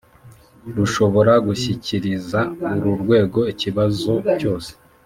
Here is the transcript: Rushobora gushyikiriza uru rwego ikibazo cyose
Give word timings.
Rushobora 0.75 1.33
gushyikiriza 1.47 2.39
uru 2.73 2.91
rwego 3.01 3.39
ikibazo 3.53 4.13
cyose 4.39 4.71